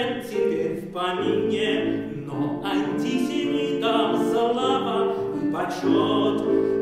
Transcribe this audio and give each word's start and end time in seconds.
нет 0.00 0.26
теперь 0.26 0.80
в 0.80 0.92
помине, 0.92 2.24
но 2.26 2.62
антисемитам 2.64 4.16
слава 4.30 5.14
и 5.36 5.52
почет. 5.52 6.79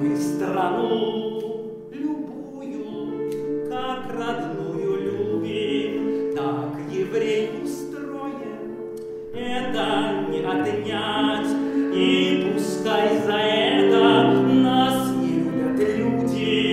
Мы 0.00 0.16
страну 0.16 1.88
любую, 1.90 3.68
как 3.68 4.14
родную 4.14 5.02
любим, 5.02 6.32
Так 6.36 6.78
еврей 6.92 7.50
устроен, 7.60 8.76
это 9.34 10.26
не 10.30 10.44
отнять, 10.44 11.48
И 11.92 12.52
пускай 12.54 13.18
за 13.18 13.36
это 13.36 14.30
нас 14.46 15.10
не 15.16 15.40
любят 15.40 15.80
люди. 15.98 16.70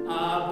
Об 0.10 0.52